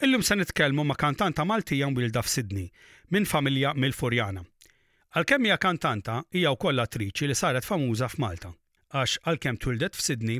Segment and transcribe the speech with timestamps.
[0.00, 2.68] Illum se nitkellmu ma' kantanta Maltija mwilda f'Sidni
[3.10, 4.44] minn familja mill-Furjana.
[5.18, 8.52] Għalkemm hija kantanta hija wkoll attriċi li saret famuża f'Malta,
[8.94, 10.36] għax għalkemm twildet f'Sidni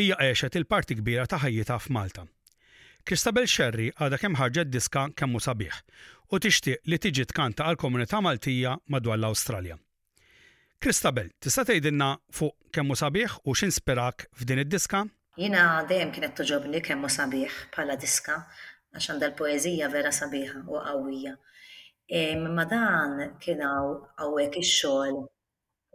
[0.00, 2.24] hija għexet il-parti kbira ta' ħajjita f'Malta.
[3.06, 5.78] Kristabel Sherry għadha kemm ħarġet diska kemm sabiħ
[6.34, 9.78] u tixtieq li tiġi tkanta għal komunità Maltija madwar l-Awstralja.
[10.82, 15.04] Kristabel, tista' tgħidilna fuq kemm sabiħ u x'inspirak f'din id-diska?
[15.38, 18.40] Jina dejjem kienet toġobni kemm sabiħ bħala diska
[18.96, 21.34] għax għandha l-poezija vera sabiħa u qawwija.
[22.16, 22.20] E,
[22.56, 25.16] ma dan kien hawnhekk ix-xogħol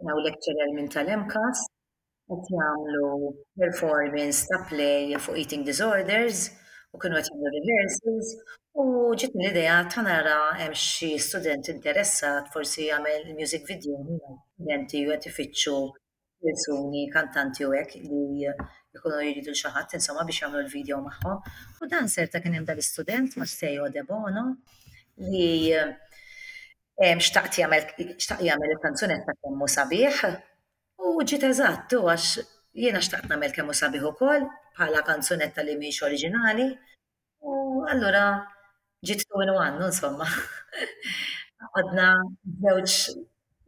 [0.02, 1.64] kien lecturer minn tal-MCAS
[2.32, 3.30] qed jagħmlu
[3.62, 6.46] performance ta' play fuq eating disorders
[6.92, 8.34] u kienu qed jagħmlu rehearsals
[8.82, 8.84] u
[9.18, 15.28] ġiet l-idea ta' nara hemm xi student interessat forsi jagħmel music video studenti u qed
[15.32, 15.78] ifittxu
[16.42, 18.46] persuni, kantanti u hekk li
[18.96, 21.50] jkunu jridu xaħat insomma biex jagħmlu l-video magħhom.
[21.84, 24.44] U dan serta kien hemm dal-istudent Matteo De Bono
[25.30, 30.24] li eh, xtaqt jagħmel il-kanzunetta kemm sabiħ
[31.02, 32.32] u ġiet eżattu għax
[32.84, 34.46] jiena xtaqt nagħmel kemm sabiħ ukoll
[34.78, 36.68] bħala kanzunetta li miex oriġinali
[37.50, 37.56] u
[37.92, 38.26] allura
[39.06, 40.28] ġiet tu għannu insomma.
[41.72, 42.06] Għadna
[42.62, 42.94] żewġ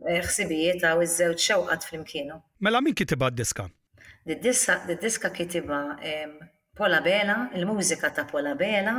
[0.05, 2.35] Eh, ħsibijiet għaw iż-żewġ xewqat fl-imkienu.
[2.67, 3.65] Mela min kitiba d-diska?
[4.29, 5.79] D-diska kitiba
[6.77, 8.97] Pola Bela, il-mużika ta' Pola Bela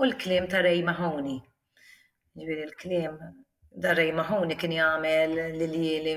[0.00, 1.36] u l-klim ta' Ray Mahoni.
[2.40, 3.18] Ġviri l-klim
[3.82, 6.14] da' Rej Mahoni kien jagħmel li li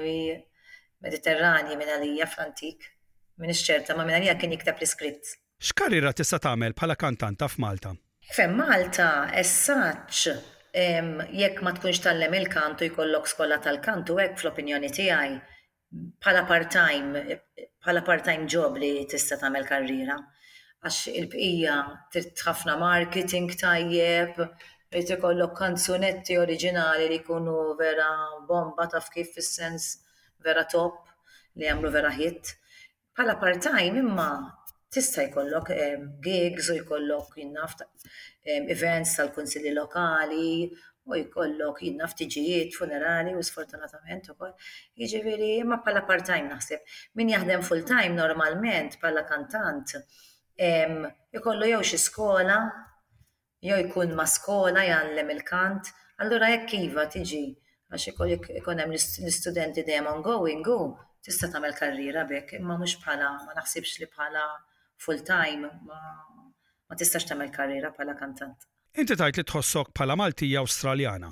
[1.03, 2.87] mediterrani minn għalija fl-antik.
[3.39, 5.33] Min ma' minn li kien jiktab l-skript.
[5.59, 7.91] X'karriera tista' tagħmel bħala kantanta f'Malta?
[8.29, 10.23] F'Malta Malta, essaċ
[10.73, 15.39] jekk ma tkunx tallem il-kantu jkollok skola tal-kantu hekk fl-opinjoni tiegħi
[16.25, 17.37] bħala part-time
[17.87, 20.17] pala part-time job li tista' tagħmel karriera
[20.85, 21.75] għax il-bqija
[22.13, 24.37] trid ħafna marketing tajjeb,
[24.93, 28.11] trid ikollok kanzunetti oriġinali li jkunu vera
[28.51, 29.89] bomba taf kif fis-sens
[30.45, 31.01] vera top
[31.57, 32.53] li jagħmlu vera hit.
[33.17, 34.29] Bħala part-time imma
[34.91, 40.69] tista' jkollok ehm, gigs u jkollok jinnaf ehm, events tal-kunsilli lokali
[41.09, 44.55] u jkollok jinnaf tiġijiet funerali u sfortunatament ukoll.
[44.97, 46.81] Jiġifieri ma bħala part-time naħseb.
[47.21, 49.93] Min jaħdem full-time normalment bħala kantant
[50.59, 52.57] jkollu ehm, jew xi skola
[53.69, 55.91] jew jkun ma' skola jgħallem il-kant,
[56.25, 57.43] allura jekk iva tiġi
[57.89, 60.79] għax ikun hemm l-istudenti dejjem ongoing u
[61.25, 64.45] tista' tagħmel karriera b'hekk imma mhux bħala ma naħsibx li bħala
[65.05, 65.95] full time ma,
[66.89, 68.57] ma tistax tagħmel karriera bħala kantant.
[68.99, 71.29] Inti tajt li tħossok bħala Maltija Awstraljana.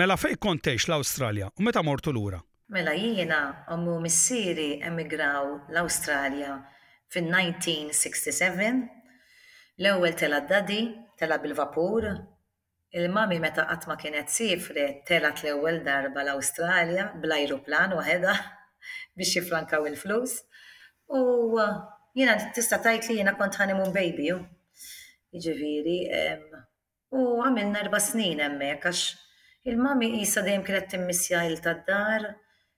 [0.00, 2.40] Mela fejn kontex l-Awstralja u meta mortu lura?
[2.74, 3.40] Mela jiena
[3.74, 6.52] ommu missieri emigraw l-Awstralja
[7.14, 8.42] fin-1967
[9.78, 10.80] l-ewwel tela d-dadi,
[11.18, 12.04] tela bil-vapur,
[12.94, 18.34] Il-mami meta qatt ma kienet sifri telat l-ewwel darba l-Awstralja bl-ajruplan waħedha
[19.18, 20.32] biex jifrankaw il-flus.
[21.10, 21.22] U
[22.16, 24.34] Jena tista tajt li jena kont honeymoon baby, ju.
[25.34, 25.94] Iġiviri,
[27.18, 32.28] u għamilna erba snin emmek, għax il-mami jisa dejjem kienet timmissja il-tad-dar,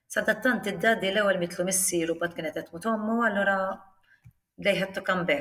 [0.09, 3.57] sadattant id-daddi l-ewel mitlu missieru bat kienet għetmu tommu, allora
[4.57, 5.39] dejħettu to come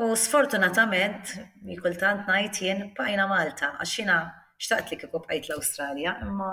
[0.00, 1.30] U sfortunatament,
[1.84, 4.16] kultant najt jien pajna Malta, għaxina
[4.62, 6.50] xtaqt li kiku għajt l-Australia, imma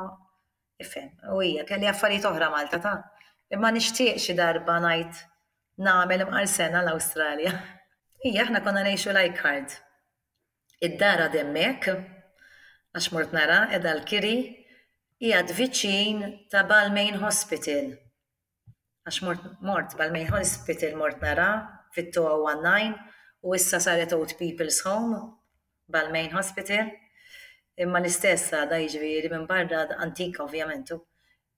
[0.84, 2.96] ifem, u hija kelli affarijiet oħra Malta ta'
[3.57, 5.25] imma nixtieq xi darba najt
[5.78, 7.54] namel imqarsena l-Australia.
[8.26, 9.78] Ija, ħna konna nejxu lajkard.
[10.82, 11.88] Id-dara demmek,
[12.94, 14.36] għax mort nara, edha l-kiri,
[15.22, 17.92] hija viċin ta' Balmain Hospital.
[19.08, 21.50] Għax mort, mort Balmain Hospital mort nara,
[21.96, 22.96] fit-219,
[23.46, 25.22] u issa saret Old People's Home,
[25.90, 26.90] Balmain Hospital.
[27.78, 31.04] Imma l-istessa da jġviri minn barra antika ovvjamentu.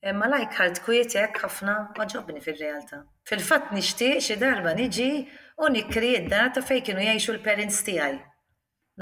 [0.07, 2.99] Imma eh, lajk ħalt kwietek ħafna maġobni fil-realtà.
[3.27, 5.07] Fil-fatt nixtieq xi darba niġi
[5.59, 8.21] u nikri data fej kienu jgħixu l-parents tiegħi.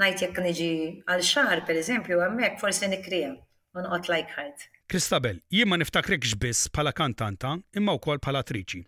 [0.02, 0.70] Najt jekk niġi
[1.12, 4.66] għal xahar pereżempju hemmhekk forsi nikrija u noqgħod lajk ħart.
[4.90, 8.82] Kristabel, jimma ma niftakrikx biss bħala kantanta imma wkoll bħala attriċi.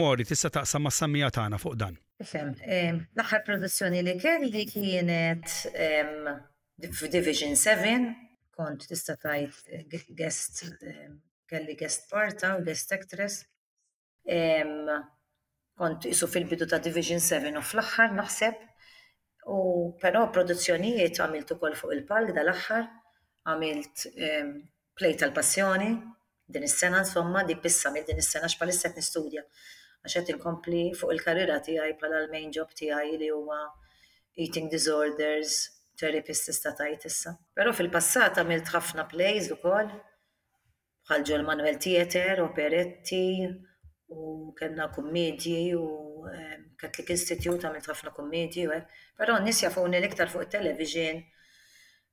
[0.00, 1.98] mori tista' taqsam ma' sammija tagħna fuq dan?
[2.20, 2.54] Ifhem,
[3.16, 5.48] l-aħħar produzzjoni li kelli kienet
[6.96, 8.24] f'Division 7
[8.56, 11.10] kont tista tajt eh, guest, eh,
[11.50, 13.42] kelli guest parta u guest actress.
[15.76, 18.56] Kont isu fil-bidu ta' Division 7 u fl-axħar naħseb.
[19.52, 19.58] U
[20.02, 22.86] però produzzjonijiet għamilt ukoll fuq il-palk dal-axħar,
[23.52, 24.06] għamilt
[24.96, 25.90] play tal-passjoni,
[26.54, 31.10] din is-sena insomma di bissa mill din is-sena x'palissa qed nistudja għax qed inkompli fuq
[31.16, 33.56] il-karriera tiegħi bħala l-main job tiegħi li huwa
[34.44, 35.60] eating disorders,
[35.96, 37.32] therapist tista' tajt issa.
[37.56, 39.88] Però fil-passat għamilt ħafna plays ukoll
[41.06, 43.20] bħal ġol Manuel Theater, operetti
[44.16, 44.24] u
[44.58, 45.82] kellna kummedji u
[46.32, 48.74] ehm, Catholic Institute għamilt ħafna kummedji u
[49.20, 51.22] però n-nies jafuni l-iktar fuq il-television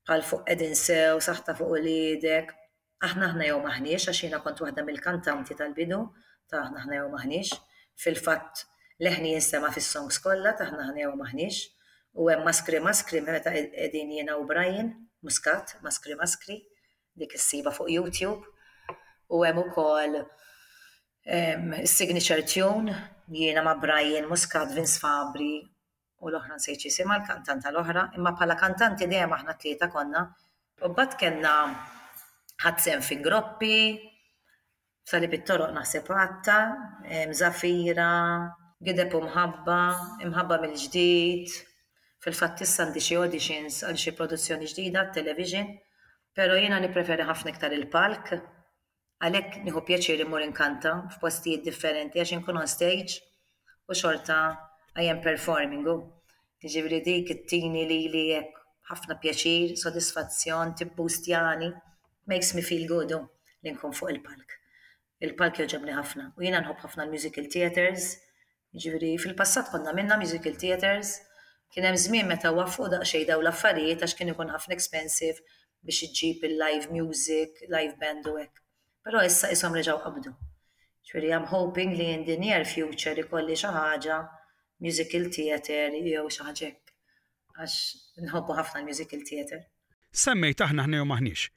[0.08, 2.56] bħal fuq edin sew, saħta fuq l-idek.
[3.04, 5.98] Aħna ħna jew maħniex, għax jiena kont waħda mill-kantanti tal-bidu,
[6.48, 7.58] taħna ħna jew maħniex.
[8.00, 8.64] Fil-fatt
[9.04, 11.64] leħni jinsema fis-songs kollha, ta' aħna ħna jew maħniex
[12.14, 14.90] U hemm maskri maskri meta qegħdin jiena u Brian,
[15.26, 16.58] muskat, maskri maskri,
[17.18, 18.44] dik is-siba fuq YouTube.
[19.34, 20.20] U hemm ukoll
[21.90, 22.94] signature tune
[23.32, 25.62] jiena ma' Brian, Muscat Vince Fabri
[26.24, 30.26] u l-oħra nsejċi sima l-kantanta l-oħra, imma pala kantanti dejjem aħna tlieta konna.
[30.86, 31.54] U bad kellna
[32.66, 33.80] ħadsem fi groppi,
[35.08, 36.60] sali bit-toroq naħseb għatta,
[37.32, 38.10] zafira,
[38.84, 39.80] gideb u mħabba,
[40.28, 41.58] imħabba mill-ġdid,
[42.24, 45.74] Fil-fatt issa għandi xi auditions għal xi produzzjoni ġdida television,
[46.38, 48.30] pero jiena nippreferi ħafna iktar il-palk,
[49.28, 53.18] għalhekk nieħu pjaċir mur inkanta f'postijiet differenti għax inkun on stage
[53.90, 54.38] u xorta
[55.04, 55.84] I am performing.
[56.64, 58.24] Ġivri dik it-tini li li
[58.88, 61.70] ħafna pjaċir, sodisfazzjon, tibbustjani,
[62.32, 63.12] makes me feel good
[63.64, 64.56] li nkun fuq il-palk.
[65.28, 68.14] Il-palk joġabni ħafna u jiena nħobb ħafna l-musical theaters,
[68.80, 71.18] ġivri fil-passat konna minna musical theaters,
[71.74, 75.42] Kien hemm żmien meta waffu daqsxejn daw l-affarijiet għax kien ikun ħafna expensive
[75.88, 78.60] biex iġġib il-live music, live band u hekk.
[79.08, 80.34] Però issa isom reġgħu qabdu.
[81.08, 84.20] Ġifieri I'm hoping li in the near future ikolli xi ħaġa
[84.86, 86.70] musical theater jew xi ħaġa
[87.58, 89.66] għax nħobbu ħafna musical theater.
[90.26, 91.48] Semmejt aħna ħnew maħniex.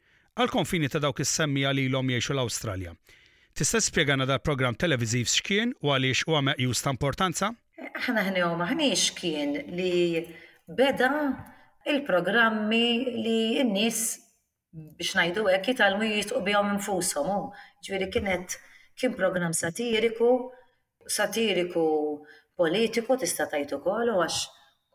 [0.41, 2.97] Għal-konfini ta' dawk is-semmi ilhom jgħixu l-Awstralja.
[3.57, 7.53] Tista' spjegana dal-programm televiżiv x'kien u għaliex huwa meqjus ta' importanza?
[7.97, 10.21] aħna ħnew maħniex kien li
[10.79, 11.11] beda
[11.89, 12.89] il-programmi
[13.27, 14.01] li n-nis
[14.77, 17.31] biex najdu għek jitalmu jitqu bjom infusom.
[17.87, 18.59] Ġviri kienet
[18.99, 20.33] kien program satiriku,
[21.17, 21.87] satiriku
[22.59, 24.43] politiku tista tajtu kollu għax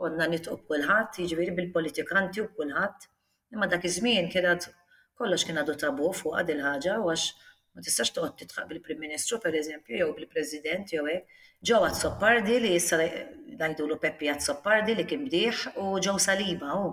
[0.02, 3.10] konna nitqu kullħat, ġviri jiġifieri bil-politikanti u kullħat.
[3.54, 4.70] Imma dak iż-żmien kienet
[5.18, 7.28] kollox kien għadu tabu fuq għad il-ħagġa, għax
[7.74, 11.38] Ma tistax toqgħod titħaq bil-Prim Ministru pereżempju jew bil-President jew hekk.
[11.70, 16.90] Ġew għad-soppardi li issa ngħidulu Peppi għad-soppardi li kien bdieħ u ġew saliba u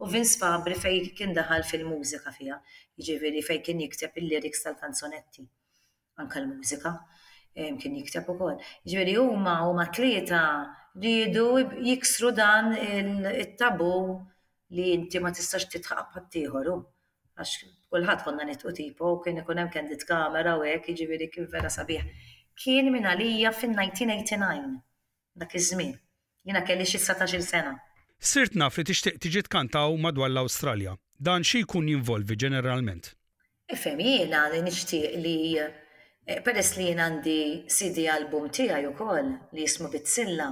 [0.00, 2.54] u Vince Fabri fej kien daħal fil-mużika fija,
[2.96, 5.42] jiġifieri fej kien jikteb il-liriks tal-kanzonetti,
[6.22, 6.92] anka l-mużika
[7.82, 8.54] kien jikteb ukoll.
[8.88, 10.40] Ġifieri huma huma tlieta
[10.96, 11.44] rridu
[11.90, 12.72] jiksru dan
[13.34, 13.92] it-tabu
[14.78, 16.72] li inti ma tistax titħaq tieħor
[17.40, 21.70] għax kullħat konna nitqu tipo, kien ikun hemm kendit kamera u hekk, jiġifieri kien vera
[21.74, 22.04] sabiħ.
[22.60, 24.68] Kien minn għalija fin-1989
[25.42, 25.94] dak iż-żmien.
[26.46, 27.72] Jiena kelli xi 19 sena.
[28.20, 30.94] Sirt naf li tixtieq tiġi tkantaw madwar l-Awstralja.
[31.20, 33.10] Dan xi jkun jinvolvi ġeneralment?
[33.74, 37.38] Ifhem jiena li nixtieq li eh, peress li jien għandi
[37.72, 40.50] CD album tiegħi ukoll li jismu Bitzilla.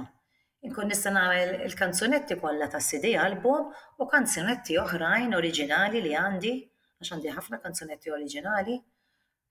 [0.67, 3.69] Inkun nista' nagħmel il-kanzunetti kollha tas CD album
[4.01, 6.57] u kanzunetti oħrajn oriġinali li għandi
[6.99, 8.73] għax għandi ħafna kanzunetti oriġinali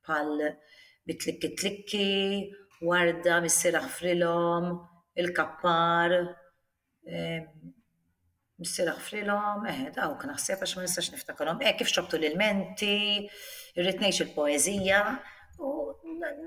[0.04, 0.48] bħal
[1.08, 2.08] bitlikki tlikki,
[2.84, 4.66] warda missira ħfrilom,
[5.18, 6.14] il-kappar,
[7.08, 7.70] ehm,
[8.60, 12.93] missira ħfrilom, eh, daw kien naħseb għax ma nistax niftakarom, eh, kif xobtu l ilmenti
[13.81, 15.00] irritnejx il-poezija,
[15.64, 15.72] u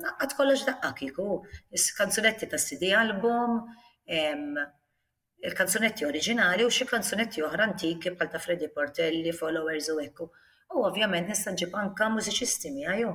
[0.05, 1.41] naqqat kollox daqqa kiku,
[1.98, 3.58] kanzunetti ta' CD album,
[4.05, 4.53] ehm,
[5.50, 10.29] il-kanzunetti oriġinali u xi kanzunetti oħra antiki bħal ta' Freddy Portelli, Followers u ekku.
[10.72, 13.10] U ovvjament nista' nġib anka mużiċisti miegħu.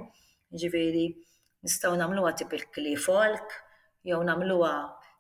[0.61, 1.05] Ġifieri
[1.65, 3.55] nistgħu nagħmluha tipikli folk,
[4.05, 4.73] jew nagħmluha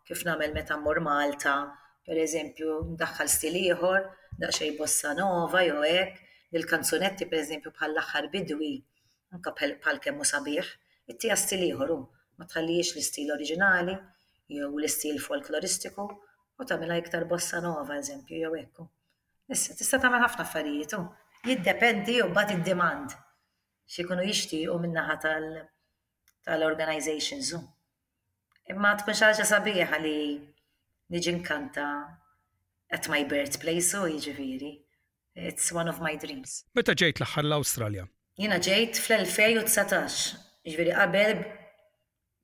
[0.06, 1.54] kif nagħmel meta mmur Malta,
[2.04, 4.04] per eżempju, ndaħħal stil ieħor,
[4.42, 6.20] daqsxejn bossa nova jew hekk,
[6.60, 8.72] il-kanzunetti per eżempju bħal l-aħħar bidwi,
[9.34, 10.72] anka bħal kemmu sabiħ,
[11.10, 11.96] it-tija stil ieħor
[12.36, 13.96] ma tħallix l-istil oriġinali
[14.52, 18.84] jew l-istil folkloristiku u tagħmilha iktar bossa nova eżempju jew ekku.
[19.48, 21.00] Issa tista' tagħmel ħafna affarijiet
[21.48, 23.10] jiddependi u bat id-demand
[24.10, 27.52] kunu jishti u minnaħa tal-organizations.
[28.72, 30.14] Imma tkun xaġa sabiħa li
[31.14, 31.84] niġi nkanta
[32.96, 34.72] at my birthplace u jġifiri.
[35.38, 36.62] It's one of my dreams.
[36.74, 38.04] Meta ġejt l-ħar l-Australja?
[38.40, 40.32] Jina ġejt fl-2019, ġviri
[40.64, 41.38] jiġifieri qabel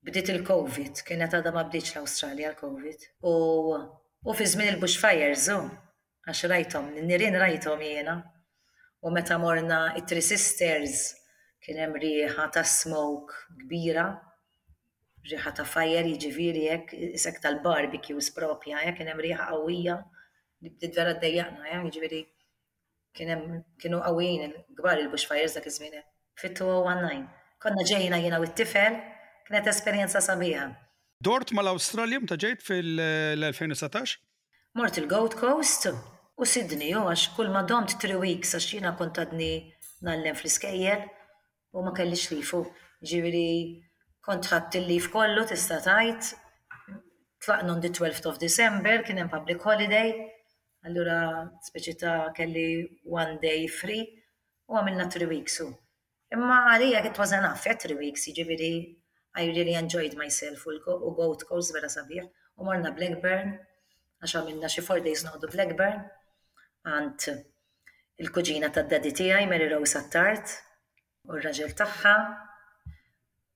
[0.07, 2.99] bdiet il-Covid, kienet għadha ma bdiċ l australia l-Covid.
[3.27, 3.29] U,
[3.79, 3.81] u
[4.39, 8.15] fi żmien il-bushfires, għax rajtom, n-nirin rajtom jena.
[9.03, 11.01] U meta morna it-Three Sisters
[11.65, 14.05] kien hemm rieħa ta' smoke kbira,
[15.27, 19.97] rieħa ta' fajjer jiġifieri hekk isek tal-barbecues propja, hekk kien hemm rieħa qawwija
[20.63, 22.21] li bdiet vera ddejjaqna, hekk jiġifieri
[23.19, 25.99] kien hemm kienu qawwijin il-kbar il-bushfires dak iż-żmien
[26.39, 27.27] fit-2019.
[27.63, 29.01] Konna ġejna jiena u t-tifel,
[29.49, 30.69] kienet esperjenza sabiħa.
[31.23, 34.17] Dort mal-Awstralja meta ġejt fil-2019?
[34.79, 35.91] Mort il-Gold Coast,
[36.43, 39.49] U Sidni, jo, għax kull ma domt tri weeks għax jina kontadni
[40.03, 41.03] nallem fl-iskejjel
[41.79, 42.65] u ma kellix lifu.
[43.07, 43.83] Ġiviri,
[44.27, 46.33] kontratt il-lif kollu tista' tajt,
[47.47, 50.11] tlaqna on the 12th of December, kien hemm public holiday,
[50.89, 51.19] allura
[51.69, 52.67] speċita kelli
[53.07, 54.03] one day free
[54.67, 55.69] u għamilna tri weeks u.
[56.35, 58.73] Imma għalija it was enough, eh, tri weeks, ġiviri,
[59.39, 60.75] I really enjoyed myself u
[61.21, 62.27] Gold calls vera sabir,
[62.59, 63.55] U morna Blackburn,
[64.25, 66.03] għax għamilna xi four days noqdu Blackburn
[66.85, 67.27] għant
[68.23, 70.55] il-kuġina tad daddi tiegħi Mary Rose Attart
[71.29, 72.15] u r-raġel tagħha.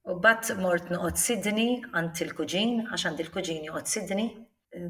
[0.07, 1.69] U bat mort noqgħod Sidni
[1.99, 4.27] għant il-kuġin għax għandi il-kuġin joqgħod Sidni.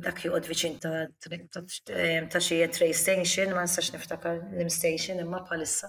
[0.04, 5.88] Dak juqot viċin ta' xie train station, ma nistax niftakar l station imma bħalissa.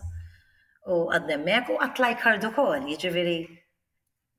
[0.88, 3.38] U għadnemmek u għatlaj kardu kol, jiġifieri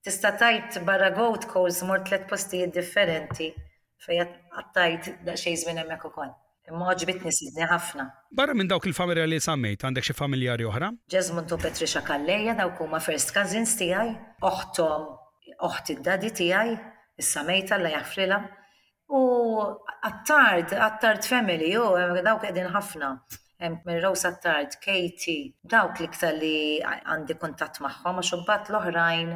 [0.07, 3.51] tista' tajt barra goat calls mort tliet postijiet differenti
[4.07, 6.37] fejn għattajt da xejn żmien hemmhekk ukoll.
[6.69, 8.05] Imma ġbitni sidni ħafna.
[8.37, 10.91] Barra minn dawk il-familja li sammejt, għandek xi familjari oħra?
[11.13, 14.11] Ġezmuntu Patricia Kalleja, dawk huma first cousins tiegħi,
[14.45, 15.07] oħtom,
[15.69, 16.75] oħti d-dadi tiegħi,
[17.25, 18.41] is mejta la jaffrila.
[19.17, 19.23] U
[19.63, 21.89] għattard, għattard family, u
[22.27, 23.13] dawk qegħdin ħafna.
[23.59, 26.53] Minn Rosa Attard, Katie, dawk li ktar li
[26.85, 29.33] għandi kontatt magħhom, għax l-oħrajn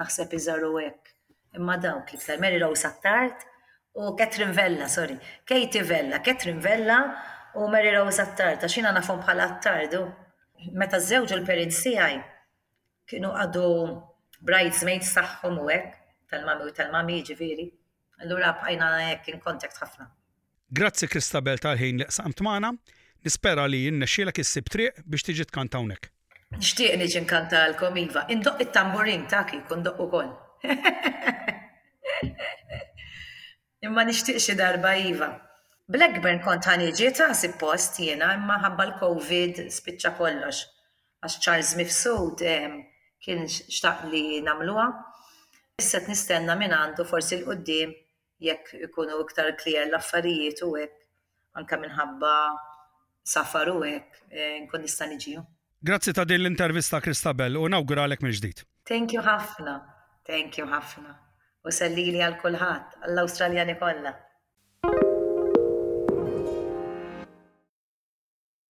[0.00, 1.14] naħseb iżaru hekk.
[1.60, 3.46] Imma dawk li ktar Mary Rosa Attard,
[3.94, 7.14] u Catherine Vella, sorry, Katie Vella, Catherine Vella
[7.54, 10.04] u Mary Rose Attarda, xina nafhom bħala Attardu.
[10.76, 12.20] Meta zewġu l parents tiegħi
[13.10, 13.64] kienu għadu
[14.46, 15.90] bridesmaids tagħhom u hekk,
[16.30, 17.66] tal-mami u tal-mami ġifieri.
[18.22, 20.04] Allura bħajna hekk in contact ħafna.
[20.70, 22.70] Grazzi Kristabel tal-ħin li qsamt magħna,
[23.26, 26.04] nispera li jinnexxielek issib triq biex tiġi tkanta hawnhekk.
[26.54, 30.32] Nixtieq niġi nkanta l-komiva, indoq it-tamburin ta' kik, indoq ukoll.
[33.88, 35.28] imma nixtieq xi darba iva.
[35.94, 37.28] Blackburn kont ħaniġi ta'
[37.60, 40.60] post jiena imma ħabba l-Covid spiċċa kollox.
[41.20, 42.44] Għax Charles Mifsud
[43.20, 44.84] kien xtaq li namluwa.
[45.80, 47.92] Issa nistenna minn għandu forsi l-qoddim
[48.44, 50.98] jekk ikunu iktar klijer l-affarijiet u hekk
[51.60, 52.34] anka minħabba
[53.30, 55.42] safar u hekk eh, nkun nista' niġiju.
[55.82, 58.62] Grazzi ta' din l-intervista Kristabel u nawgura għalek ġdid.
[58.86, 59.80] Thank you ħafna.
[60.28, 61.18] Thank you ħafna
[61.70, 64.18] u sellili għal kulħadd, għall-Awstraljani kollha.